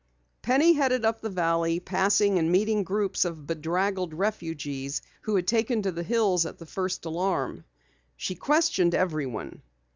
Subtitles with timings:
[0.41, 5.83] Penny headed up the valley, passing and meeting groups of bedraggled refugees who had taken
[5.83, 7.65] to the hills at the first alarm.
[8.17, 9.61] She questioned everyone.